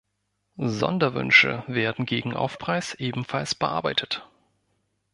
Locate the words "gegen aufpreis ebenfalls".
2.07-3.53